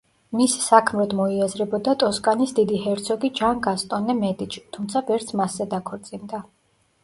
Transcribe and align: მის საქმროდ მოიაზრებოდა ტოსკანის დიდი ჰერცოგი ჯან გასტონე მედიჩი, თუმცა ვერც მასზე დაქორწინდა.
მის 0.37 0.53
საქმროდ 0.67 1.11
მოიაზრებოდა 1.19 1.93
ტოსკანის 2.05 2.55
დიდი 2.61 2.81
ჰერცოგი 2.87 3.31
ჯან 3.43 3.63
გასტონე 3.69 4.19
მედიჩი, 4.25 4.67
თუმცა 4.77 5.07
ვერც 5.13 5.39
მასზე 5.43 5.73
დაქორწინდა. 5.79 6.45